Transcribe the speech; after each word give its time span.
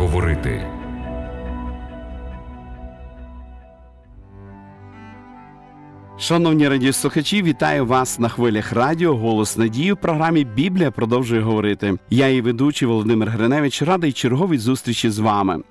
говорити. 0.00 0.66
Шановні 6.18 6.68
радіослухачі, 6.68 7.42
вітаю 7.42 7.86
вас 7.86 8.18
на 8.18 8.28
хвилях 8.28 8.72
радіо 8.72 9.16
Голос 9.16 9.56
Надії 9.56 9.92
в 9.92 9.96
програмі 9.96 10.44
Біблія 10.44 10.90
продовжує 10.90 11.40
говорити. 11.40 11.96
Я 12.10 12.28
і 12.28 12.40
ведучий 12.40 12.88
Володимир 12.88 13.28
Гриневич 13.28 13.82
радий 13.82 14.12
черговій 14.12 14.58
зустрічі 14.58 15.10
з 15.10 15.18
вами. 15.18 15.62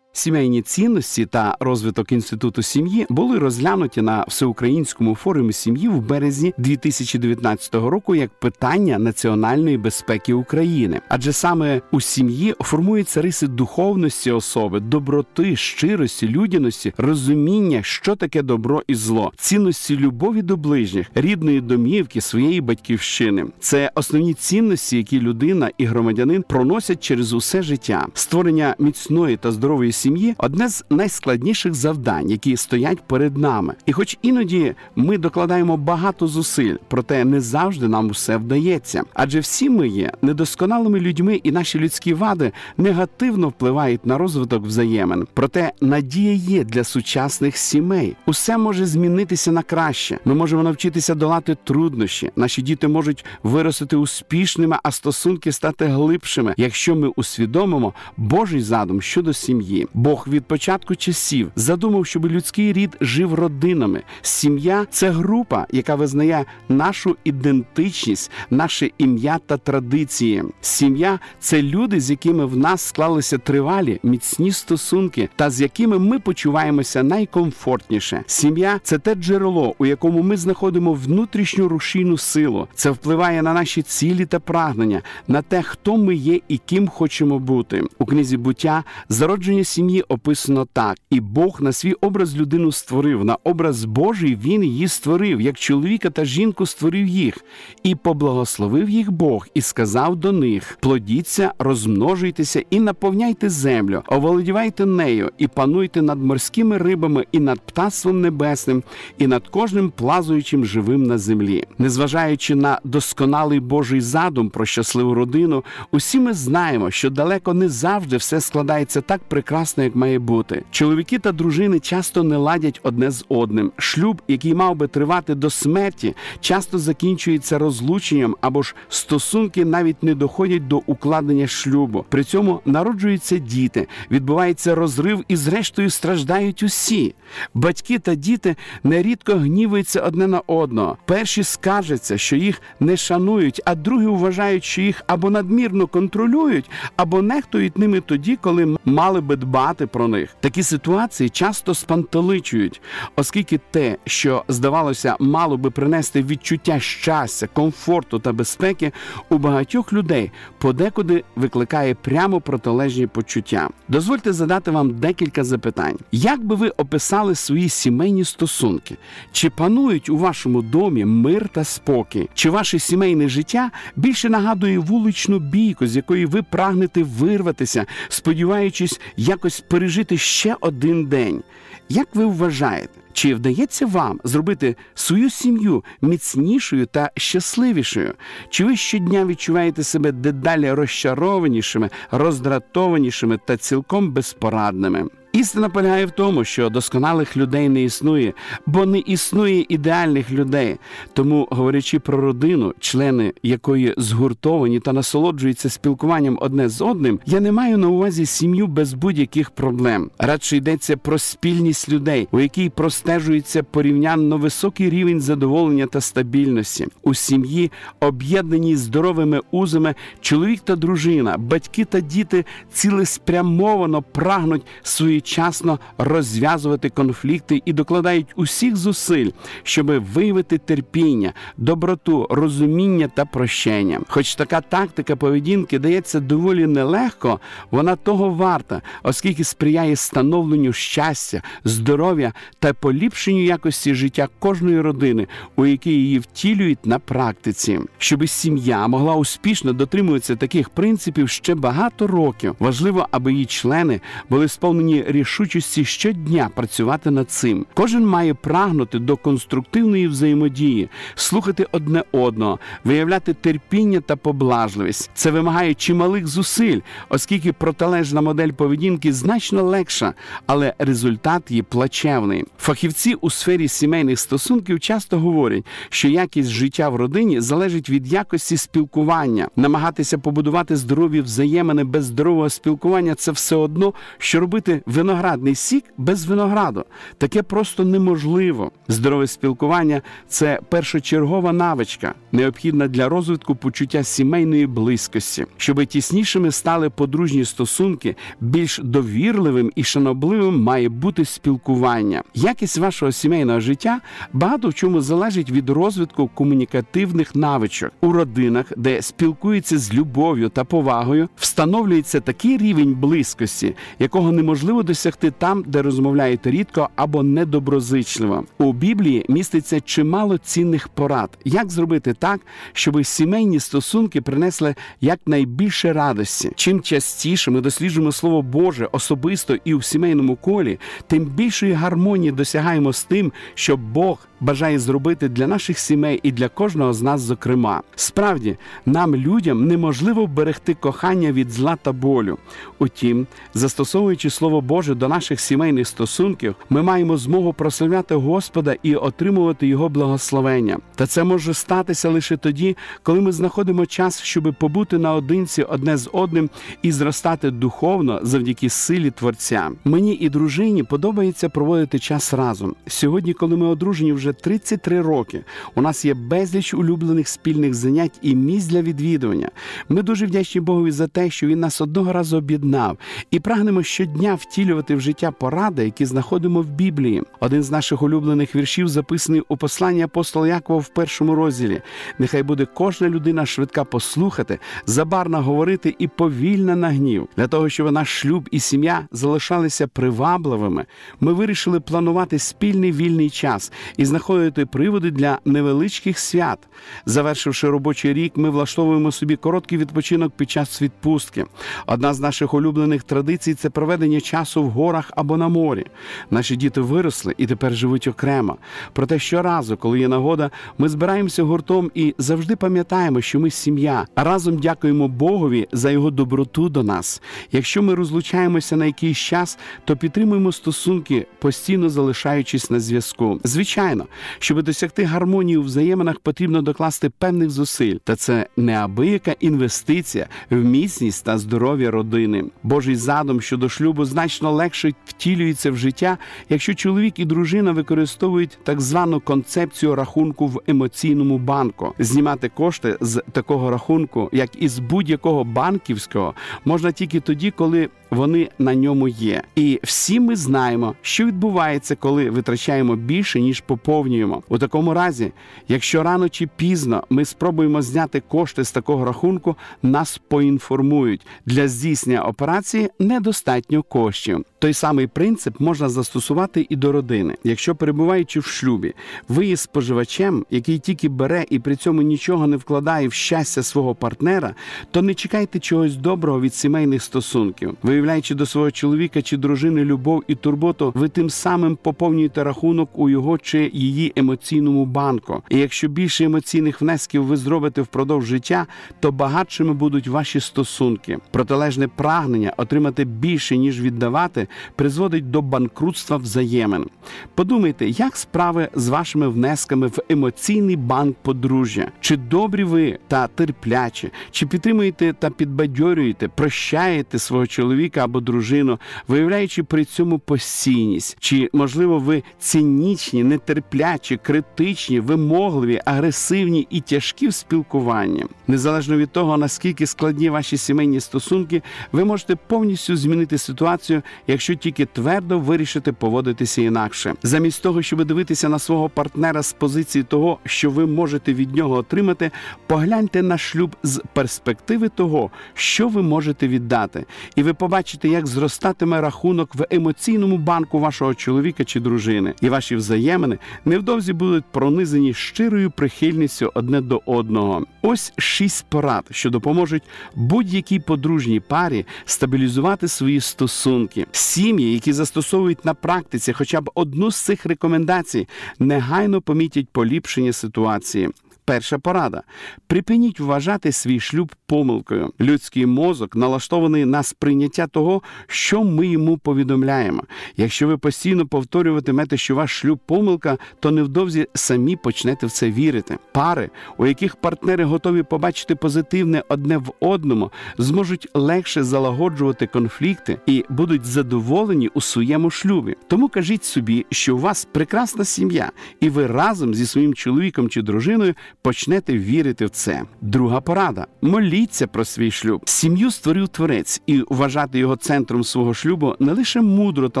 Сімейні 0.16 0.62
цінності 0.62 1.26
та 1.26 1.56
розвиток 1.60 2.12
інституту 2.12 2.62
сім'ї 2.62 3.06
були 3.08 3.38
розглянуті 3.38 4.02
на 4.02 4.24
всеукраїнському 4.28 5.14
форумі 5.14 5.52
сім'ї 5.52 5.88
в 5.88 6.00
березні 6.00 6.54
2019 6.58 7.74
року 7.74 8.14
як 8.14 8.30
питання 8.30 8.98
національної 8.98 9.78
безпеки 9.78 10.32
України, 10.32 11.00
адже 11.08 11.32
саме 11.32 11.80
у 11.90 12.00
сім'ї 12.00 12.54
формуються 12.60 13.22
риси 13.22 13.46
духовності 13.46 14.30
особи, 14.30 14.80
доброти, 14.80 15.56
щирості, 15.56 16.28
людяності, 16.28 16.92
розуміння, 16.96 17.80
що 17.82 18.16
таке 18.16 18.42
добро 18.42 18.82
і 18.86 18.94
зло, 18.94 19.32
цінності 19.36 19.96
любові 19.96 20.42
до 20.42 20.56
ближніх, 20.56 21.06
рідної 21.14 21.60
домівки, 21.60 22.20
своєї 22.20 22.60
батьківщини. 22.60 23.46
Це 23.60 23.90
основні 23.94 24.34
цінності, 24.34 24.96
які 24.96 25.20
людина 25.20 25.70
і 25.78 25.84
громадянин 25.84 26.44
проносять 26.48 27.04
через 27.04 27.32
усе 27.32 27.62
життя, 27.62 28.06
створення 28.14 28.74
міцної 28.78 29.36
та 29.36 29.52
здорової 29.52 29.92
сім'ї 29.92 30.05
сім'ї 30.06 30.34
одне 30.38 30.68
з 30.68 30.84
найскладніших 30.90 31.74
завдань, 31.74 32.30
які 32.30 32.56
стоять 32.56 33.00
перед 33.00 33.36
нами. 33.36 33.74
І, 33.86 33.92
хоч 33.92 34.18
іноді 34.22 34.74
ми 34.96 35.18
докладаємо 35.18 35.76
багато 35.76 36.26
зусиль, 36.26 36.76
проте 36.88 37.24
не 37.24 37.40
завжди 37.40 37.88
нам 37.88 38.10
усе 38.10 38.36
вдається. 38.36 39.02
Адже 39.14 39.40
всі 39.40 39.70
ми 39.70 39.88
є 39.88 40.12
недосконалими 40.22 41.00
людьми, 41.00 41.40
і 41.42 41.52
наші 41.52 41.78
людські 41.78 42.14
вади 42.14 42.52
негативно 42.76 43.48
впливають 43.48 44.06
на 44.06 44.18
розвиток 44.18 44.64
взаємин. 44.64 45.26
Проте 45.34 45.72
надія 45.80 46.32
є 46.32 46.64
для 46.64 46.84
сучасних 46.84 47.56
сімей. 47.56 48.16
Усе 48.26 48.58
може 48.58 48.86
змінитися 48.86 49.52
на 49.52 49.62
краще. 49.62 50.18
Ми 50.24 50.34
можемо 50.34 50.62
навчитися 50.62 51.14
долати 51.14 51.56
труднощі. 51.64 52.30
Наші 52.36 52.62
діти 52.62 52.88
можуть 52.88 53.24
виростити 53.42 53.96
успішними, 53.96 54.76
а 54.82 54.90
стосунки 54.90 55.52
стати 55.52 55.84
глибшими, 55.84 56.54
якщо 56.56 56.96
ми 56.96 57.08
усвідомимо 57.16 57.94
Божий 58.16 58.60
задум 58.60 59.02
щодо 59.02 59.32
сім'ї. 59.32 59.86
Бог 59.96 60.26
від 60.28 60.44
початку 60.44 60.94
часів 60.94 61.52
задумав, 61.56 62.06
щоб 62.06 62.26
людський 62.26 62.72
рід 62.72 62.96
жив 63.00 63.34
родинами. 63.34 64.02
Сім'я 64.22 64.86
це 64.90 65.10
група, 65.10 65.66
яка 65.72 65.94
визнає 65.94 66.44
нашу 66.68 67.16
ідентичність, 67.24 68.30
наше 68.50 68.90
ім'я 68.98 69.38
та 69.46 69.56
традиції. 69.56 70.44
Сім'я 70.60 71.18
це 71.40 71.62
люди, 71.62 72.00
з 72.00 72.10
якими 72.10 72.46
в 72.46 72.56
нас 72.56 72.82
склалися 72.82 73.38
тривалі, 73.38 74.00
міцні 74.02 74.52
стосунки, 74.52 75.28
та 75.36 75.50
з 75.50 75.60
якими 75.60 75.98
ми 75.98 76.18
почуваємося 76.18 77.02
найкомфортніше. 77.02 78.22
Сім'я 78.26 78.80
це 78.82 78.98
те 78.98 79.14
джерело, 79.14 79.74
у 79.78 79.86
якому 79.86 80.22
ми 80.22 80.36
знаходимо 80.36 80.92
внутрішню 80.92 81.68
рушійну 81.68 82.18
силу. 82.18 82.68
Це 82.74 82.90
впливає 82.90 83.42
на 83.42 83.52
наші 83.52 83.82
цілі 83.82 84.26
та 84.26 84.40
прагнення, 84.40 85.02
на 85.28 85.42
те, 85.42 85.62
хто 85.62 85.96
ми 85.96 86.14
є 86.14 86.40
і 86.48 86.58
ким 86.58 86.88
хочемо 86.88 87.38
бути. 87.38 87.84
У 87.98 88.06
книзі 88.06 88.36
буття 88.36 88.84
зародження 89.08 89.64
сім'ї 89.64 89.85
сім'ї 89.86 90.02
описано 90.08 90.66
так: 90.72 90.96
і 91.10 91.20
Бог 91.20 91.58
на 91.60 91.72
свій 91.72 91.92
образ 91.92 92.36
людину 92.36 92.72
створив, 92.72 93.24
на 93.24 93.38
образ 93.44 93.84
Божий 93.84 94.36
він 94.44 94.64
її 94.64 94.88
створив, 94.88 95.40
як 95.40 95.58
чоловіка 95.58 96.10
та 96.10 96.24
жінку 96.24 96.66
створив 96.66 97.06
їх, 97.06 97.44
і 97.82 97.94
поблагословив 97.94 98.90
їх 98.90 99.10
Бог, 99.10 99.46
і 99.54 99.60
сказав 99.60 100.16
до 100.16 100.32
них: 100.32 100.78
плодіться, 100.80 101.52
розмножуйтеся 101.58 102.62
і 102.70 102.80
наповняйте 102.80 103.50
землю, 103.50 104.02
оволодівайте 104.08 104.86
нею, 104.86 105.30
і 105.38 105.46
пануйте 105.46 106.02
над 106.02 106.22
морськими 106.22 106.78
рибами, 106.78 107.24
і 107.32 107.40
над 107.40 107.60
птаством 107.60 108.20
небесним, 108.20 108.82
і 109.18 109.26
над 109.26 109.48
кожним 109.48 109.90
плазуючим 109.90 110.64
живим 110.64 111.02
на 111.02 111.18
землі. 111.18 111.64
Незважаючи 111.78 112.54
на 112.54 112.80
досконалий 112.84 113.60
Божий 113.60 114.00
задум 114.00 114.50
про 114.50 114.66
щасливу 114.66 115.14
родину, 115.14 115.64
усі 115.90 116.20
ми 116.20 116.32
знаємо, 116.32 116.90
що 116.90 117.10
далеко 117.10 117.54
не 117.54 117.68
завжди 117.68 118.16
все 118.16 118.40
складається 118.40 119.00
так 119.00 119.20
прекрасно 119.28 119.75
прекрасно, 119.76 119.84
як 119.84 119.96
має 119.96 120.18
бути. 120.18 120.62
Чоловіки 120.70 121.18
та 121.18 121.32
дружини 121.32 121.80
часто 121.80 122.22
не 122.22 122.36
ладять 122.36 122.80
одне 122.82 123.10
з 123.10 123.24
одним. 123.28 123.72
Шлюб, 123.76 124.22
який 124.28 124.54
мав 124.54 124.76
би 124.76 124.88
тривати 124.88 125.34
до 125.34 125.50
смерті, 125.50 126.14
часто 126.40 126.78
закінчується 126.78 127.58
розлученням 127.58 128.36
або 128.40 128.62
ж 128.62 128.74
стосунки 128.88 129.64
навіть 129.64 130.02
не 130.02 130.14
доходять 130.14 130.68
до 130.68 130.82
укладення 130.86 131.46
шлюбу. 131.46 132.04
При 132.08 132.24
цьому 132.24 132.60
народжуються 132.64 133.38
діти, 133.38 133.88
відбувається 134.10 134.74
розрив 134.74 135.24
і, 135.28 135.36
зрештою, 135.36 135.90
страждають 135.90 136.62
усі. 136.62 137.14
Батьки 137.54 137.98
та 137.98 138.14
діти 138.14 138.56
нерідко 138.84 139.34
гнівуються 139.34 140.00
одне 140.00 140.26
на 140.26 140.42
одного. 140.46 140.96
Перші 141.04 141.42
скаржаться, 141.42 142.18
що 142.18 142.36
їх 142.36 142.62
не 142.80 142.96
шанують, 142.96 143.60
а 143.64 143.74
другі 143.74 144.06
вважають, 144.06 144.64
що 144.64 144.82
їх 144.82 145.02
або 145.06 145.30
надмірно 145.30 145.86
контролюють, 145.86 146.70
або 146.96 147.22
нехтують 147.22 147.78
ними 147.78 148.00
тоді, 148.00 148.36
коли 148.36 148.76
мали 148.84 149.20
би 149.20 149.36
дбати 149.36 149.65
дбати 149.66 149.86
про 149.86 150.08
них. 150.08 150.36
Такі 150.40 150.62
ситуації 150.62 151.28
часто 151.28 151.74
спантеличують, 151.74 152.80
оскільки 153.16 153.60
те, 153.70 153.96
що 154.04 154.44
здавалося, 154.48 155.16
мало 155.20 155.56
би 155.56 155.70
принести 155.70 156.22
відчуття 156.22 156.80
щастя, 156.80 157.48
комфорту 157.52 158.18
та 158.18 158.32
безпеки, 158.32 158.92
у 159.30 159.38
багатьох 159.38 159.92
людей 159.92 160.30
подекуди 160.58 161.24
викликає 161.36 161.94
прямо 161.94 162.40
протилежні 162.40 163.06
почуття. 163.06 163.68
Дозвольте 163.88 164.32
задати 164.32 164.70
вам 164.70 164.90
декілька 164.90 165.44
запитань. 165.44 165.98
Як 166.12 166.44
би 166.44 166.54
ви 166.54 166.68
описали 166.68 167.34
свої 167.34 167.68
сімейні 167.68 168.24
стосунки? 168.24 168.96
Чи 169.32 169.50
панують 169.50 170.08
у 170.08 170.16
вашому 170.16 170.62
домі 170.62 171.04
мир 171.04 171.48
та 171.48 171.64
спокій? 171.64 172.28
Чи 172.34 172.50
ваше 172.50 172.78
сімейне 172.78 173.28
життя 173.28 173.70
більше 173.96 174.28
нагадує 174.28 174.78
вуличну 174.78 175.38
бійку, 175.38 175.86
з 175.86 175.96
якої 175.96 176.26
ви 176.26 176.42
прагнете 176.42 177.02
вирватися, 177.02 177.86
сподіваючись 178.08 179.00
якось 179.16 179.45
якось 179.46 179.60
пережити 179.60 180.18
ще 180.18 180.56
один 180.60 181.06
день. 181.06 181.42
Як 181.88 182.08
ви 182.14 182.26
вважаєте, 182.26 183.00
чи 183.12 183.34
вдається 183.34 183.86
вам 183.86 184.20
зробити 184.24 184.76
свою 184.94 185.30
сім'ю 185.30 185.84
міцнішою 186.02 186.86
та 186.86 187.10
щасливішою? 187.16 188.14
Чи 188.50 188.64
ви 188.64 188.76
щодня 188.76 189.24
відчуваєте 189.24 189.82
себе 189.82 190.12
дедалі 190.12 190.72
розчарованішими, 190.72 191.90
роздратованішими 192.10 193.38
та 193.46 193.56
цілком 193.56 194.12
безпорадними? 194.12 195.04
Істина 195.36 195.68
полягає 195.68 196.06
в 196.06 196.10
тому, 196.10 196.44
що 196.44 196.68
досконалих 196.68 197.36
людей 197.36 197.68
не 197.68 197.82
існує, 197.82 198.32
бо 198.66 198.86
не 198.86 198.98
існує 198.98 199.66
ідеальних 199.68 200.30
людей. 200.30 200.76
Тому, 201.12 201.48
говорячи 201.50 201.98
про 201.98 202.20
родину, 202.20 202.74
члени 202.80 203.32
якої 203.42 203.94
згуртовані 203.96 204.80
та 204.80 204.92
насолоджуються 204.92 205.70
спілкуванням 205.70 206.38
одне 206.40 206.68
з 206.68 206.80
одним, 206.80 207.20
я 207.26 207.40
не 207.40 207.52
маю 207.52 207.78
на 207.78 207.88
увазі 207.88 208.26
сім'ю 208.26 208.66
без 208.66 208.92
будь-яких 208.92 209.50
проблем. 209.50 210.10
Радше 210.18 210.56
йдеться 210.56 210.96
про 210.96 211.18
спільність 211.18 211.88
людей, 211.88 212.28
у 212.30 212.40
якій 212.40 212.68
простежується 212.68 213.62
порівнянно 213.62 214.38
високий 214.38 214.90
рівень 214.90 215.20
задоволення 215.20 215.86
та 215.86 216.00
стабільності. 216.00 216.86
У 217.02 217.14
сім'ї, 217.14 217.72
об'єднані 218.00 218.76
здоровими 218.76 219.40
узами, 219.50 219.94
чоловік 220.20 220.60
та 220.60 220.76
дружина, 220.76 221.36
батьки 221.38 221.84
та 221.84 222.00
діти 222.00 222.44
цілеспрямовано 222.72 224.02
прагнуть 224.02 224.62
свої 224.82 225.20
своєчасно 225.26 225.78
розв'язувати 225.98 226.90
конфлікти 226.90 227.62
і 227.64 227.72
докладають 227.72 228.26
усіх 228.36 228.76
зусиль, 228.76 229.30
щоб 229.62 229.86
виявити 229.86 230.58
терпіння, 230.58 231.32
доброту, 231.56 232.26
розуміння 232.30 233.08
та 233.14 233.24
прощення. 233.24 234.00
Хоч 234.08 234.34
така 234.34 234.60
тактика 234.60 235.16
поведінки 235.16 235.78
дається 235.78 236.20
доволі 236.20 236.66
нелегко, 236.66 237.40
вона 237.70 237.96
того 237.96 238.30
варта, 238.30 238.82
оскільки 239.02 239.44
сприяє 239.44 239.96
становленню 239.96 240.72
щастя, 240.72 241.42
здоров'я 241.64 242.32
та 242.58 242.72
поліпшенню 242.72 243.42
якості 243.42 243.94
життя 243.94 244.28
кожної 244.38 244.80
родини, 244.80 245.26
у 245.56 245.66
якій 245.66 245.92
її 245.92 246.18
втілюють 246.18 246.86
на 246.86 246.98
практиці, 246.98 247.80
щоб 247.98 248.28
сім'я 248.28 248.88
могла 248.88 249.14
успішно 249.14 249.72
дотримуватися 249.72 250.36
таких 250.36 250.68
принципів 250.68 251.28
ще 251.28 251.54
багато 251.54 252.06
років. 252.06 252.54
Важливо, 252.58 253.08
аби 253.10 253.32
її 253.32 253.46
члени 253.46 254.00
були 254.30 254.48
сповнені 254.48 255.04
рішучості 255.16 255.84
щодня 255.84 256.50
працювати 256.54 257.10
над 257.10 257.30
цим. 257.30 257.66
Кожен 257.74 258.06
має 258.06 258.34
прагнути 258.34 258.98
до 258.98 259.16
конструктивної 259.16 260.08
взаємодії, 260.08 260.88
слухати 261.14 261.66
одне 261.72 262.04
одного, 262.12 262.58
виявляти 262.84 263.34
терпіння 263.34 264.00
та 264.00 264.16
поблажливість. 264.16 265.10
Це 265.14 265.30
вимагає 265.30 265.74
чималих 265.74 266.26
зусиль, 266.26 266.80
оскільки 267.08 267.52
протилежна 267.52 268.20
модель 268.20 268.50
поведінки 268.50 269.12
значно 269.12 269.62
легша, 269.62 270.14
але 270.46 270.74
результат 270.78 271.50
її 271.50 271.62
плачевний. 271.62 272.44
Фахівці 272.58 273.14
у 273.14 273.30
сфері 273.30 273.68
сімейних 273.68 274.20
стосунків 274.20 274.80
часто 274.80 275.18
говорять, 275.18 275.64
що 275.88 276.08
якість 276.08 276.48
життя 276.48 276.88
в 276.88 276.96
родині 276.96 277.40
залежить 277.40 277.90
від 277.90 278.12
якості 278.12 278.56
спілкування. 278.56 279.48
Намагатися 279.56 280.18
побудувати 280.18 280.76
здорові 280.76 281.20
взаємини 281.20 281.84
без 281.84 282.04
здорового 282.04 282.50
спілкування 282.50 283.14
це 283.14 283.32
все 283.32 283.56
одно, 283.56 283.92
що 284.18 284.40
робити 284.40 284.82
виноградний 284.96 285.54
сік 285.54 285.84
без 285.96 286.26
винограду. 286.26 286.84
Таке 287.18 287.42
просто 287.42 287.84
неможливо. 287.84 288.70
Здорове 288.88 289.26
спілкування 289.26 290.02
це 290.28 290.60
першочергова 290.68 291.52
навичка, 291.52 292.14
необхідна 292.32 292.88
для 292.88 293.08
розвитку 293.08 293.56
почуття 293.56 294.02
сімейної 294.02 294.66
близькості, 294.66 295.46
щоби 295.56 295.86
тіснішими 295.86 296.50
стали 296.50 296.90
подружні 296.90 297.44
стосунки, 297.44 298.16
більш 298.40 298.80
довірливим 298.84 299.72
і 299.76 299.84
шанобливим 299.84 300.62
має 300.62 300.88
бути 300.88 301.24
спілкування. 301.24 302.22
Якість 302.34 302.78
вашого 302.78 303.12
сімейного 303.12 303.60
життя 303.60 304.00
багато 304.32 304.68
в 304.68 304.74
чому 304.74 305.00
залежить 305.00 305.50
від 305.50 305.70
розвитку 305.70 306.30
комунікативних 306.34 307.34
навичок 307.34 307.92
у 308.00 308.12
родинах, 308.12 308.72
де 308.76 309.02
спілкуються 309.02 309.78
з 309.78 309.94
любов'ю 309.94 310.48
та 310.48 310.64
повагою, 310.64 311.28
встановлюється 311.36 312.20
такий 312.20 312.56
рівень 312.56 312.94
близькості, 312.94 313.74
якого 313.98 314.32
неможливо 314.32 314.82
досягти 314.86 315.30
там, 315.30 315.64
де 315.66 315.82
розмовляють 315.82 316.46
рідко 316.46 316.88
або 316.96 317.22
недоброзичливо. 317.22 318.44
У 318.58 318.72
Біблії 318.72 319.26
міститься 319.28 319.80
чимало 319.80 320.38
цінних 320.38 320.88
порад, 320.88 321.38
як 321.44 321.70
зробити 321.70 322.14
так, 322.14 322.40
щоб 322.72 323.06
сімейні 323.06 323.60
стосунки 323.60 324.20
принесли 324.20 324.74
якнайбільше 325.00 325.92
радості. 325.92 326.52
Чим 326.56 326.80
частіше 326.80 327.50
ми 327.50 327.60
досліджуємо 327.60 328.12
слово 328.12 328.42
Боже 328.42 328.88
особисто 328.92 329.56
і 329.64 329.74
у 329.74 329.82
сімейному 329.82 330.36
колі, 330.36 330.78
тим 331.06 331.24
більшої 331.24 331.72
гармонії 331.72 332.32
досягаємо 332.32 332.92
з 332.92 333.04
тим, 333.04 333.32
що 333.54 333.76
Бог 333.76 334.18
бажає 334.40 334.78
зробити 334.78 335.28
для 335.28 335.46
наших 335.46 335.78
сімей 335.78 336.20
і 336.22 336.32
для 336.32 336.48
кожного 336.48 336.92
з 336.92 337.02
нас, 337.02 337.20
зокрема. 337.20 337.82
Справді, 337.96 338.56
нам, 338.86 339.16
людям, 339.16 339.66
неможливо 339.66 340.24
вберегти 340.24 340.74
кохання 340.74 341.32
від 341.32 341.50
зла 341.50 341.76
та 341.82 341.92
болю. 341.92 342.38
Утім, 342.78 343.26
застосовуючи 343.54 344.30
слово 344.30 344.60
Боже 344.60 344.94
до 344.94 345.08
наших 345.08 345.40
сімейних 345.40 345.88
стосунків, 345.88 346.54
ми 346.70 346.82
маємо 346.82 347.16
змогу 347.16 347.52
прославляти 347.52 348.14
Господа 348.14 348.76
і 348.82 348.94
отримувати 348.94 349.66
Його 349.66 349.88
благословення. 349.88 350.78
Та 350.94 351.06
це 351.06 351.24
може 351.24 351.54
статися 351.54 352.08
лише 352.08 352.36
тоді, 352.36 352.76
коли 353.02 353.20
ми 353.20 353.32
знаходимо 353.32 353.86
час, 353.86 354.22
щоб 354.22 354.54
побути 354.58 354.98
наодинці 354.98 355.62
одне 355.62 355.96
з 355.96 356.10
одним 356.12 356.50
і 356.82 356.92
зростати 356.92 357.50
духовно 357.50 358.20
завдяки 358.22 358.68
силі 358.68 359.10
Творця. 359.10 359.70
Мені 359.84 360.14
і 360.14 360.28
дружині 360.28 360.82
подобається 360.82 361.48
проводити 361.48 361.98
час 361.98 362.34
разом. 362.34 362.74
Сьогодні, 362.86 363.32
коли 363.32 363.56
ми 363.56 363.66
одружені 363.66 364.12
вже 364.12 364.25
33 364.32 365.00
роки, 365.00 365.44
у 365.74 365.82
нас 365.82 366.04
є 366.04 366.14
безліч 366.14 366.74
улюблених 366.74 367.28
спільних 367.28 367.74
занять 367.74 368.18
і 368.22 368.34
місць 368.34 368.66
для 368.66 368.82
відвідування. 368.82 369.50
Ми 369.88 370.02
дуже 370.02 370.26
вдячні 370.26 370.60
Богові 370.60 370.90
за 370.90 371.06
те, 371.06 371.30
що 371.30 371.46
він 371.46 371.60
нас 371.60 371.80
одного 371.80 372.12
разу 372.12 372.36
об'єднав, 372.36 372.98
і 373.30 373.40
прагнемо 373.40 373.82
щодня 373.82 374.34
втілювати 374.34 374.94
в 374.94 375.00
життя 375.00 375.30
поради, 375.30 375.84
які 375.84 376.06
знаходимо 376.06 376.62
в 376.62 376.66
Біблії. 376.66 377.22
Один 377.40 377.62
з 377.62 377.70
наших 377.70 378.02
улюблених 378.02 378.56
віршів 378.56 378.88
записаний 378.88 379.42
у 379.48 379.56
посланні 379.56 380.02
апостола 380.02 380.48
Якова 380.48 380.80
в 380.80 380.88
першому 380.88 381.34
розділі. 381.34 381.82
Нехай 382.18 382.42
буде 382.42 382.66
кожна 382.74 383.08
людина 383.08 383.46
швидка 383.46 383.84
послухати, 383.84 384.58
забарна 384.86 385.40
говорити 385.40 385.94
і 385.98 386.08
повільна 386.08 386.76
на 386.76 386.88
гнів. 386.88 387.28
Для 387.36 387.46
того, 387.48 387.68
щоб 387.68 387.92
наш 387.92 388.20
шлюб 388.20 388.48
і 388.50 388.60
сім'я 388.60 389.08
залишалися 389.12 389.86
привабливими, 389.86 390.84
ми 391.20 391.32
вирішили 391.32 391.80
планувати 391.80 392.38
спільний 392.38 392.92
вільний 392.92 393.30
час 393.30 393.72
і 393.96 394.04
знаходити 394.16 394.66
приводи 394.66 395.10
для 395.10 395.38
невеличких 395.44 396.18
свят. 396.18 396.58
Завершивши 397.06 397.68
робочий 397.68 398.12
рік, 398.12 398.36
ми 398.36 398.50
влаштовуємо 398.50 399.12
собі 399.12 399.36
короткий 399.36 399.78
відпочинок 399.78 400.32
під 400.36 400.50
час 400.50 400.82
відпустки. 400.82 401.44
Одна 401.86 402.14
з 402.14 402.20
наших 402.20 402.54
улюблених 402.54 403.02
традицій 403.02 403.54
це 403.54 403.70
проведення 403.70 404.20
часу 404.20 404.62
в 404.62 404.70
горах 404.70 405.12
або 405.16 405.36
на 405.36 405.48
морі. 405.48 405.86
Наші 406.30 406.56
діти 406.56 406.80
виросли 406.80 407.34
і 407.38 407.46
тепер 407.46 407.74
живуть 407.74 408.06
окремо. 408.06 408.56
Проте 408.92 409.18
щоразу, 409.18 409.76
коли 409.76 410.00
є 410.00 410.08
нагода, 410.08 410.50
ми 410.78 410.88
збираємося 410.88 411.42
гуртом 411.42 411.90
і 411.94 412.14
завжди 412.18 412.56
пам'ятаємо, 412.56 413.20
що 413.20 413.40
ми 413.40 413.50
сім'я. 413.50 414.06
Разом 414.16 414.58
дякуємо 414.58 415.08
Богові 415.08 415.68
за 415.72 415.90
його 415.90 416.10
доброту 416.10 416.68
до 416.68 416.82
нас. 416.82 417.22
Якщо 417.52 417.82
ми 417.82 417.94
розлучаємося 417.94 418.76
на 418.76 418.86
якийсь 418.86 419.18
час, 419.18 419.58
то 419.84 419.96
підтримуємо 419.96 420.52
стосунки, 420.52 421.26
постійно 421.38 421.88
залишаючись 421.88 422.70
на 422.70 422.80
зв'язку. 422.80 423.40
Звичайно, 423.44 424.05
щоб 424.38 424.62
досягти 424.62 425.04
гармонії 425.04 425.56
у 425.56 425.62
взаєминах, 425.62 426.18
потрібно 426.18 426.62
докласти 426.62 427.10
певних 427.10 427.50
зусиль, 427.50 427.96
та 428.04 428.16
це 428.16 428.46
неабияка 428.56 429.34
інвестиція 429.40 430.26
в 430.50 430.56
міцність 430.56 431.24
та 431.24 431.38
здоров'я 431.38 431.90
родини. 431.90 432.44
Божий 432.62 432.96
задум 432.96 433.40
щодо 433.40 433.68
шлюбу 433.68 434.04
значно 434.04 434.52
легше 434.52 434.92
втілюється 435.04 435.70
в 435.70 435.76
життя, 435.76 436.18
якщо 436.48 436.74
чоловік 436.74 437.18
і 437.18 437.24
дружина 437.24 437.72
використовують 437.72 438.58
так 438.64 438.80
звану 438.80 439.20
концепцію 439.20 439.94
рахунку 439.94 440.46
в 440.46 440.60
емоційному 440.66 441.38
банку. 441.38 441.94
Знімати 441.98 442.48
кошти 442.48 442.96
з 443.00 443.22
такого 443.32 443.70
рахунку, 443.70 444.28
як 444.32 444.50
із 444.62 444.78
будь-якого 444.78 445.44
банківського, 445.44 446.34
можна 446.64 446.92
тільки 446.92 447.20
тоді, 447.20 447.50
коли 447.50 447.88
вони 448.10 448.48
на 448.58 448.74
ньому 448.74 449.08
є. 449.08 449.42
І 449.54 449.80
всі 449.82 450.20
ми 450.20 450.36
знаємо, 450.36 450.94
що 451.02 451.26
відбувається, 451.26 451.96
коли 451.96 452.30
витрачаємо 452.30 452.96
більше 452.96 453.40
ніж 453.40 453.60
поповнюємо. 453.96 454.42
У 454.48 454.58
такому 454.58 454.94
разі, 454.94 455.32
якщо 455.68 456.02
рано 456.02 456.28
чи 456.28 456.48
пізно 456.56 457.04
ми 457.10 457.24
спробуємо 457.24 457.82
зняти 457.82 458.22
кошти 458.28 458.64
з 458.64 458.72
такого 458.72 459.04
рахунку, 459.04 459.56
нас 459.82 460.20
поінформують 460.28 461.26
для 461.46 461.68
здійснення 461.68 462.22
операції 462.22 462.90
недостатньо 462.98 463.82
коштів. 463.82 464.44
Той 464.58 464.72
самий 464.72 465.06
принцип 465.06 465.60
можна 465.60 465.88
застосувати 465.88 466.66
і 466.68 466.76
до 466.76 466.92
родини. 466.92 467.34
Якщо 467.44 467.74
перебуваючи 467.74 468.40
в 468.40 468.44
шлюбі, 468.44 468.94
ви 469.28 469.46
є 469.46 469.56
споживачем, 469.56 470.44
який 470.50 470.78
тільки 470.78 471.08
бере 471.08 471.44
і 471.50 471.58
при 471.58 471.76
цьому 471.76 472.02
нічого 472.02 472.46
не 472.46 472.56
вкладає 472.56 473.08
в 473.08 473.12
щастя 473.12 473.62
свого 473.62 473.94
партнера, 473.94 474.54
то 474.90 475.02
не 475.02 475.14
чекайте 475.14 475.58
чогось 475.58 475.96
доброго 475.96 476.40
від 476.40 476.54
сімейних 476.54 477.02
стосунків. 477.02 477.76
Виявляючи 477.82 478.34
до 478.34 478.46
свого 478.46 478.70
чоловіка 478.70 479.22
чи 479.22 479.36
дружини 479.36 479.84
любов 479.84 480.22
і 480.28 480.34
турботу, 480.34 480.92
ви 480.94 481.08
тим 481.08 481.30
самим 481.30 481.76
поповнюєте 481.76 482.44
рахунок 482.44 482.98
у 482.98 483.08
його 483.08 483.38
чи 483.38 483.70
її 483.74 483.85
емоційному 484.16 484.86
банку. 484.86 485.42
І 485.50 485.58
якщо 485.58 485.88
більше 485.88 486.24
емоційних 486.24 486.80
внесків 486.80 487.24
ви 487.24 487.36
зробите 487.36 487.82
впродовж 487.82 488.26
життя, 488.26 488.66
то 489.00 489.12
багатшими 489.12 489.72
будуть 489.72 490.08
ваші 490.08 490.40
стосунки. 490.40 491.18
Протилежне 491.30 491.88
прагнення 491.88 492.52
отримати 492.56 493.04
більше 493.04 493.56
ніж 493.56 493.80
віддавати 493.80 494.46
призводить 494.76 495.30
до 495.30 495.42
банкрутства 495.42 496.16
взаємин. 496.16 496.86
Подумайте, 497.34 497.88
як 497.88 498.16
справи 498.16 498.68
з 498.74 498.88
вашими 498.88 499.28
внесками 499.28 499.86
в 499.86 499.98
емоційний 500.08 500.76
банк 500.76 501.16
подружжя? 501.22 501.90
Чи 502.00 502.16
добрі 502.16 502.64
ви 502.64 502.98
та 503.08 503.26
терплячі, 503.26 504.10
чи 504.30 504.46
підтримуєте 504.46 505.12
та 505.12 505.30
підбадьорюєте, 505.30 506.28
прощаєте 506.28 507.18
свого 507.18 507.46
чоловіка 507.46 508.04
або 508.04 508.20
дружину, 508.20 508.78
виявляючи 509.08 509.62
при 509.62 509.84
цьому 509.84 510.18
постійність? 510.18 511.16
Чи 511.20 511.50
можливо 511.52 511.98
ви 511.98 512.22
цинічні, 512.38 513.24
нетерплячі, 513.24 513.75
критичні, 514.22 515.00
вимогливі, 515.00 515.80
агресивні 515.84 516.66
і 516.70 516.80
тяжкі 516.80 517.28
в 517.28 517.34
спілкуванні? 517.34 518.24
Незалежно 518.48 518.96
від 518.96 519.10
того, 519.10 519.36
наскільки 519.36 519.86
складні 519.86 520.30
ваші 520.30 520.56
сімейні 520.56 521.00
стосунки, 521.00 521.62
ви 521.92 522.04
можете 522.04 522.36
повністю 522.36 522.96
змінити 522.96 523.38
ситуацію, 523.38 524.02
якщо 524.26 524.54
тільки 524.54 524.86
твердо 524.86 525.38
вирішите 525.38 525.92
поводитися 525.92 526.62
інакше, 526.62 527.14
замість 527.22 527.62
того, 527.62 527.82
щоб 527.82 528.04
дивитися 528.04 528.48
на 528.48 528.58
свого 528.58 528.88
партнера 528.88 529.42
з 529.42 529.52
позиції 529.52 530.04
того, 530.04 530.38
що 530.44 530.70
ви 530.70 530.86
можете 530.86 531.34
від 531.34 531.54
нього 531.54 531.74
отримати, 531.74 532.30
погляньте 532.66 533.22
на 533.22 533.38
шлюб 533.38 533.76
з 533.82 534.02
перспективи 534.12 534.88
того, 534.88 535.30
що 535.54 535.88
ви 535.88 536.02
можете 536.02 536.48
віддати, 536.48 537.04
і 537.36 537.42
ви 537.42 537.54
побачите, 537.54 538.08
як 538.08 538.26
зростатиме 538.26 539.00
рахунок 539.00 539.54
в 539.54 539.66
емоційному 539.70 540.38
банку 540.38 540.78
вашого 540.78 541.14
чоловіка 541.14 541.64
чи 541.64 541.80
дружини, 541.80 542.34
і 542.40 542.48
ваші 542.48 542.76
взаємини 542.76 543.38
невдовзі 543.66 544.12
будуть 544.12 544.44
пронизані 544.52 545.14
щирою 545.14 545.70
прихильністю 545.70 546.50
одне 546.54 546.80
до 546.80 547.02
одного. 547.06 547.66
Ось 547.82 548.12
шість 548.18 548.66
порад, 548.68 549.04
що 549.10 549.30
допоможуть 549.30 549.82
будь-якій 550.14 550.78
подружній 550.78 551.40
парі 551.40 551.86
стабілізувати 552.04 552.88
свої 552.88 553.20
стосунки. 553.20 554.06
Сім'ї, 554.12 554.72
які 554.72 554.92
застосовують 554.92 555.64
на 555.64 555.74
практиці 555.74 556.32
хоча 556.32 556.60
б 556.60 556.70
одну 556.74 557.10
з 557.10 557.16
цих 557.16 557.46
рекомендацій, 557.46 558.28
негайно 558.58 559.20
помітять 559.20 559.68
поліпшення 559.72 560.32
ситуації. 560.32 561.10
Перша 561.46 561.78
порада: 561.78 562.22
припиніть 562.66 563.20
вважати 563.20 563.72
свій 563.72 564.00
шлюб 564.00 564.32
помилкою. 564.46 565.12
Людський 565.20 565.66
мозок 565.66 566.16
налаштований 566.16 566.84
на 566.84 567.02
сприйняття 567.02 567.66
того, 567.66 568.02
що 568.26 568.64
ми 568.64 568.86
йому 568.86 569.18
повідомляємо. 569.18 570.02
Якщо 570.36 570.66
ви 570.66 570.78
постійно 570.78 571.26
повторюватимете, 571.26 572.16
що 572.16 572.34
ваш 572.34 572.60
шлюб 572.60 572.78
помилка, 572.86 573.38
то 573.60 573.70
невдовзі 573.70 574.26
самі 574.34 574.76
почнете 574.76 575.26
в 575.26 575.30
це 575.30 575.50
вірити. 575.50 575.98
Пари, 576.12 576.50
у 576.78 576.86
яких 576.86 577.16
партнери 577.16 577.64
готові 577.64 578.02
побачити 578.02 578.54
позитивне 578.54 579.22
одне 579.28 579.58
в 579.58 579.72
одному, 579.80 580.30
зможуть 580.58 581.08
легше 581.14 581.64
залагоджувати 581.64 582.46
конфлікти 582.46 583.18
і 583.26 583.44
будуть 583.48 583.84
задоволені 583.84 584.68
у 584.68 584.80
своєму 584.80 585.30
шлюбі. 585.30 585.76
Тому 585.88 586.08
кажіть 586.08 586.44
собі, 586.44 586.86
що 586.90 587.16
у 587.16 587.18
вас 587.18 587.48
прекрасна 587.52 588.04
сім'я, 588.04 588.52
і 588.80 588.88
ви 588.88 589.06
разом 589.06 589.54
зі 589.54 589.66
своїм 589.66 589.94
чоловіком 589.94 590.48
чи 590.48 590.62
дружиною 590.62 591.14
почнете 591.46 591.98
вірити 591.98 592.46
в 592.46 592.50
це. 592.50 592.82
Друга 593.00 593.40
порада: 593.40 593.86
моліться 594.02 594.66
про 594.66 594.84
свій 594.84 595.10
шлюб. 595.10 595.42
Сім'ю 595.44 595.90
створив 595.90 596.28
творець, 596.28 596.82
і 596.86 597.02
вважати 597.08 597.58
його 597.58 597.76
центром 597.76 598.24
свого 598.24 598.54
шлюбу 598.54 598.94
не 599.00 599.12
лише 599.12 599.40
мудро 599.40 599.88
та 599.88 600.00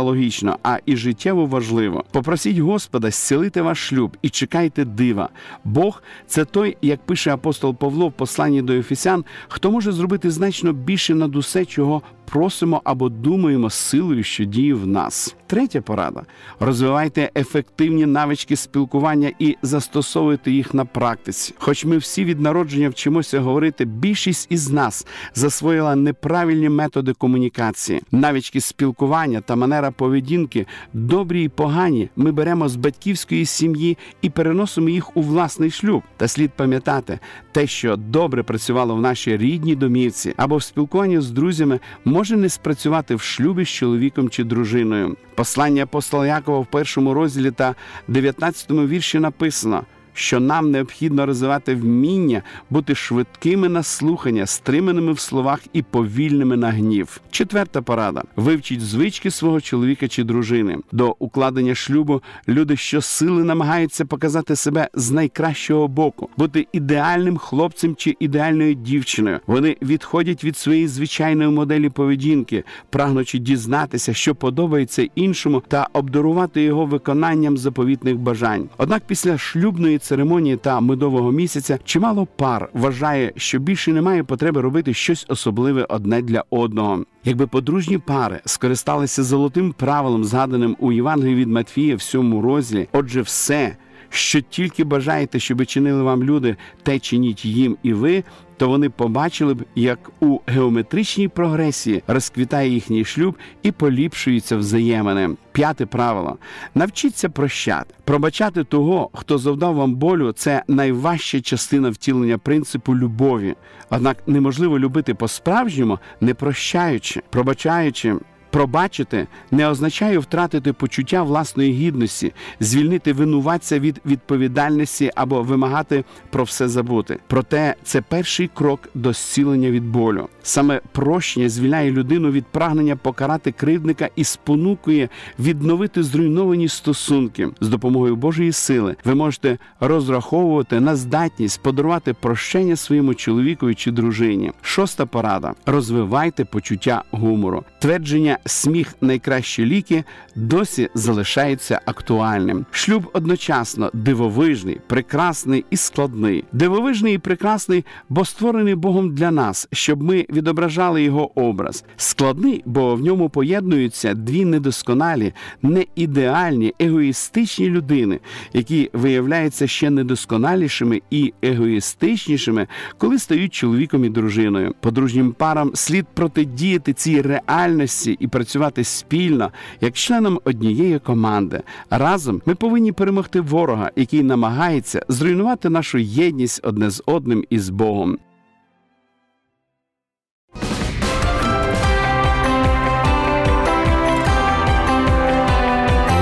логічно, 0.00 0.58
а 0.62 0.78
і 0.86 0.96
життєво 0.96 1.46
важливо. 1.46 2.04
Попросіть 2.10 2.58
Господа 2.58 3.10
зцілити 3.10 3.62
ваш 3.62 3.88
шлюб 3.88 4.16
і 4.22 4.28
чекайте 4.28 4.84
дива. 4.84 5.28
Бог 5.64 6.02
це 6.26 6.44
той, 6.44 6.76
як 6.82 7.00
пише 7.00 7.32
апостол 7.32 7.74
Павло 7.74 8.08
в 8.08 8.12
посланні 8.12 8.62
до 8.62 8.72
Ефесян, 8.72 9.24
хто 9.48 9.70
може 9.70 9.92
зробити 9.92 10.30
значно 10.30 10.72
більше 10.72 11.14
над 11.14 11.36
усе, 11.36 11.64
чого 11.64 12.02
просимо 12.26 12.80
або 12.84 13.08
думаємо 13.08 13.70
силою, 13.70 14.22
що 14.22 14.44
діє 14.44 14.74
в 14.74 14.86
нас. 14.86 15.36
Третя 15.46 15.80
порада: 15.80 16.22
розвивайте 16.60 17.30
ефективні 17.36 18.06
навички 18.06 18.56
спілкування 18.56 19.32
і 19.38 19.56
застосовуйте 19.62 20.50
їх 20.50 20.74
на 20.74 20.84
практиці. 20.84 21.54
Хоч 21.58 21.84
ми 21.84 21.98
всі 21.98 22.24
від 22.24 22.40
народження 22.40 22.88
вчимося 22.88 23.40
говорити, 23.40 23.84
більшість 23.84 24.46
із 24.50 24.70
нас 24.70 25.06
засвоїла 25.34 25.96
неправильні 25.96 26.68
методи 26.68 27.12
комунікації, 27.12 28.02
навички 28.12 28.60
спілкування 28.60 29.40
та 29.40 29.56
манера 29.56 29.90
поведінки, 29.90 30.66
добрі 30.92 31.44
і 31.44 31.48
погані. 31.48 32.08
Ми 32.16 32.32
беремо 32.32 32.68
з 32.68 32.76
батьківської 32.76 33.46
сім'ї 33.46 33.98
і 34.22 34.30
переносимо 34.30 34.88
їх 34.88 35.16
у 35.16 35.22
власний 35.22 35.70
шлюб. 35.70 36.02
Та 36.16 36.28
слід 36.28 36.50
пам'ятати, 36.56 37.18
те, 37.52 37.66
що 37.66 37.96
добре 37.96 38.42
працювало 38.42 38.94
в 38.94 39.00
нашій 39.00 39.36
рідній 39.36 39.74
домівці 39.74 40.34
або 40.36 40.56
в 40.56 40.62
спілкуванні 40.62 41.20
з 41.20 41.30
друзями 41.30 41.80
може 42.16 42.36
не 42.36 42.48
спрацювати 42.48 43.14
в 43.14 43.20
шлюбі 43.20 43.64
з 43.64 43.68
чоловіком 43.68 44.30
чи 44.30 44.44
дружиною. 44.44 45.16
Послання 45.34 45.82
апостола 45.82 46.26
Якова 46.26 46.58
в 46.58 46.66
першому 46.66 47.14
розділі 47.14 47.50
та 47.50 47.74
19 48.08 48.70
вірші 48.70 49.18
написано 49.18 49.84
що 50.16 50.40
нам 50.40 50.70
необхідно 50.70 51.26
розвивати 51.26 51.74
вміння 51.74 52.42
бути 52.70 52.94
швидкими 52.94 53.68
на 53.68 53.82
слухання, 53.82 54.46
стриманими 54.46 55.12
в 55.12 55.18
словах 55.18 55.60
і 55.72 55.82
повільними 55.82 56.56
на 56.56 56.70
гнів. 56.70 57.20
Четверта 57.30 57.82
порада: 57.82 58.22
вивчіть 58.36 58.80
звички 58.80 59.30
свого 59.30 59.60
чоловіка 59.60 60.08
чи 60.08 60.24
дружини. 60.24 60.78
До 60.92 61.16
укладення 61.18 61.74
шлюбу 61.74 62.22
люди 62.48 62.76
щосили 62.76 63.44
намагаються 63.44 64.04
показати 64.04 64.56
себе 64.56 64.88
з 64.94 65.10
найкращого 65.10 65.88
боку, 65.88 66.28
бути 66.36 66.66
ідеальним 66.72 67.36
хлопцем 67.36 67.94
чи 67.96 68.16
ідеальною 68.20 68.74
дівчиною. 68.74 69.40
Вони 69.46 69.76
відходять 69.82 70.44
від 70.44 70.56
своєї 70.56 70.88
звичайної 70.88 71.50
моделі 71.50 71.88
поведінки, 71.90 72.64
прагнучи 72.90 73.38
дізнатися, 73.38 74.14
що 74.14 74.34
подобається 74.34 75.08
іншому, 75.14 75.62
та 75.68 75.88
обдарувати 75.92 76.62
його 76.62 76.86
виконанням 76.86 77.58
заповітних 77.58 78.16
бажань. 78.16 78.68
Однак 78.78 79.02
після 79.06 79.38
шлюбної 79.38 79.98
церемонії 80.06 80.56
та 80.56 80.80
медового 80.80 81.32
місяця 81.32 81.78
чимало 81.84 82.26
пар 82.36 82.68
вважає, 82.72 83.32
що 83.36 83.58
більше 83.58 83.92
немає 83.92 84.24
потреби 84.24 84.60
робити 84.60 84.94
щось 84.94 85.26
особливе 85.28 85.86
одне 85.88 86.22
для 86.22 86.44
одного. 86.50 87.04
Якби 87.24 87.46
подружні 87.46 87.98
пари 87.98 88.40
скористалися 88.44 89.22
золотим 89.22 89.72
правилом, 89.72 90.24
згаданим 90.24 90.76
у 90.80 90.92
Євангелії 90.92 91.34
від 91.34 91.48
Матфія 91.48 91.96
в 91.96 92.02
сьому 92.02 92.42
розділі, 92.42 92.88
отже, 92.92 93.20
все. 93.20 93.76
Що 94.16 94.40
тільки 94.40 94.84
бажаєте, 94.84 95.38
щоб 95.38 95.66
чинили 95.66 96.02
вам 96.02 96.24
люди, 96.24 96.56
те 96.82 96.98
чиніть 96.98 97.44
їм 97.44 97.76
і 97.82 97.92
ви, 97.92 98.24
то 98.56 98.68
вони 98.68 98.90
побачили 98.90 99.54
б, 99.54 99.64
як 99.74 100.10
у 100.20 100.38
геометричній 100.46 101.28
прогресії 101.28 102.02
розквітає 102.06 102.70
їхній 102.70 103.04
шлюб 103.04 103.36
і 103.62 103.72
поліпшуються 103.72 104.56
взаємини. 104.56 105.36
П'яте 105.52 105.86
правило: 105.86 106.36
навчіться 106.74 107.28
прощати, 107.28 107.94
пробачати 108.04 108.64
того, 108.64 109.10
хто 109.14 109.38
завдав 109.38 109.74
вам 109.74 109.94
болю, 109.94 110.32
це 110.32 110.62
найважча 110.68 111.40
частина 111.40 111.90
втілення 111.90 112.38
принципу 112.38 112.96
любові. 112.96 113.54
Однак 113.90 114.28
неможливо 114.28 114.78
любити 114.78 115.14
по-справжньому, 115.14 115.98
не 116.20 116.34
прощаючи, 116.34 117.22
пробачаючи. 117.30 118.14
Пробачити 118.56 119.26
не 119.50 119.68
означає 119.68 120.18
втратити 120.18 120.72
почуття 120.72 121.22
власної 121.22 121.72
гідності, 121.72 122.32
звільнити 122.60 123.12
винуватця 123.12 123.78
від 123.78 124.00
відповідальності 124.06 125.10
або 125.14 125.42
вимагати 125.42 126.04
про 126.30 126.44
все 126.44 126.68
забути. 126.68 127.18
Проте 127.26 127.74
це 127.82 128.00
перший 128.00 128.50
крок 128.54 128.88
до 128.94 129.12
зцілення 129.12 129.70
від 129.70 129.84
болю. 129.84 130.28
Саме 130.42 130.80
прощення 130.92 131.48
звільняє 131.48 131.90
людину 131.90 132.30
від 132.30 132.46
прагнення 132.46 132.96
покарати 132.96 133.52
кривдника 133.52 134.08
і 134.16 134.24
спонукує 134.24 135.08
відновити 135.38 136.02
зруйновані 136.02 136.68
стосунки 136.68 137.48
з 137.60 137.68
допомогою 137.68 138.16
Божої 138.16 138.52
сили. 138.52 138.96
Ви 139.04 139.14
можете 139.14 139.58
розраховувати 139.80 140.80
на 140.80 140.96
здатність 140.96 141.62
подарувати 141.62 142.12
прощення 142.12 142.76
своєму 142.76 143.14
чоловікові 143.14 143.74
чи 143.74 143.90
дружині. 143.90 144.52
Шоста 144.62 145.06
порада: 145.06 145.52
розвивайте 145.66 146.44
почуття 146.44 147.02
гумору. 147.10 147.64
Твердження 147.78 148.38
сміх 148.46 148.94
найкращі 149.00 149.66
ліки 149.66 150.04
досі 150.34 150.88
залишається 150.94 151.80
актуальним. 151.84 152.66
Шлюб 152.70 153.10
одночасно 153.12 153.90
дивовижний, 153.92 154.80
прекрасний 154.86 155.64
і 155.70 155.76
складний. 155.76 156.44
Дивовижний 156.52 157.14
і 157.14 157.18
прекрасний, 157.18 157.84
бо 158.08 158.24
створений 158.24 158.74
Богом 158.74 159.14
для 159.14 159.30
нас, 159.30 159.68
щоб 159.72 160.02
ми 160.02 160.26
відображали 160.30 161.02
його 161.02 161.40
образ. 161.40 161.84
Складний, 161.96 162.62
бо 162.66 162.94
в 162.94 163.00
ньому 163.00 163.28
поєднуються 163.28 164.14
дві 164.14 164.44
недосконалі, 164.44 165.32
неідеальні, 165.62 166.74
егоїстичні 166.80 167.68
людини, 167.68 168.20
які 168.52 168.90
виявляються 168.92 169.66
ще 169.66 169.90
недосконалішими 169.90 171.02
і 171.10 171.32
егоїстичнішими, 171.42 172.66
коли 172.98 173.18
стають 173.18 173.54
чоловіком 173.54 174.04
і 174.04 174.08
дружиною. 174.08 174.74
Подружнім 174.80 175.32
парам 175.32 175.70
слід 175.74 176.06
протидіяти 176.14 176.92
цій 176.92 177.22
реальності 177.22 178.16
і 178.20 178.28
працювати 178.36 178.84
спільно 178.84 179.50
як 179.80 179.94
членом 179.94 180.40
однієї 180.44 180.98
команди. 180.98 181.62
Разом 181.90 182.42
ми 182.46 182.54
повинні 182.54 182.92
перемогти 182.92 183.40
ворога, 183.40 183.90
який 183.96 184.22
намагається 184.22 185.02
зруйнувати 185.08 185.68
нашу 185.70 185.98
єдність 185.98 186.60
одне 186.62 186.90
з 186.90 187.02
одним 187.06 187.44
і 187.50 187.58
з 187.58 187.68
Богом. 187.68 188.18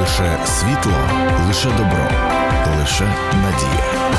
Лише 0.00 0.38
світло, 0.46 0.92
лише 1.46 1.68
добро, 1.68 2.08
лише 2.80 3.04
надія. 3.32 4.10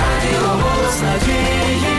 Радіо 0.00 0.48
голос 0.48 1.02
надії. 1.02 1.89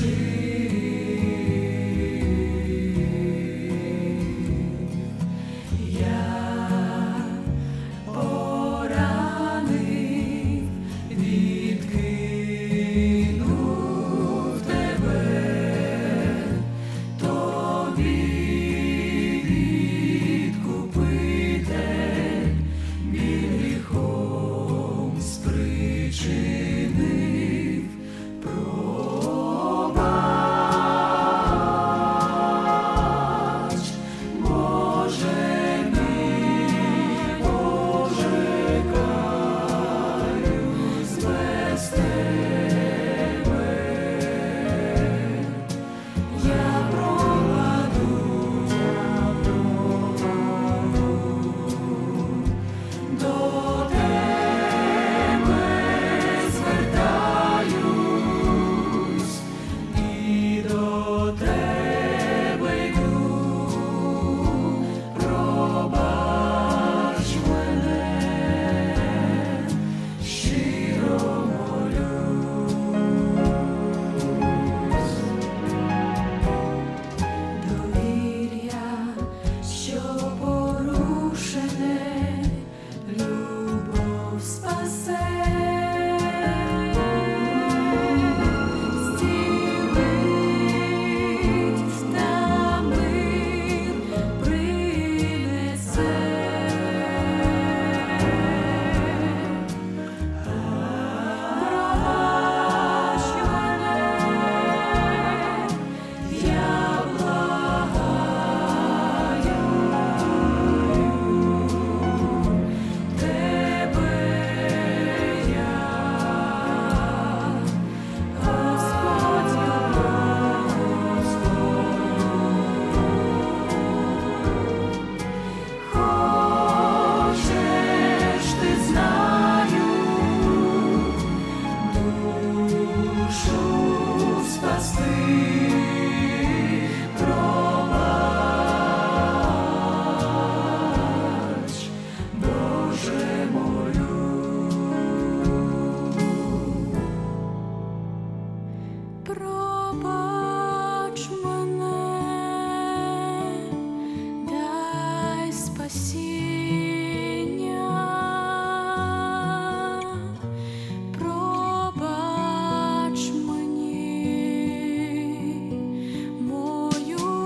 tree. 0.00 0.57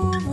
Oh. 0.05 0.32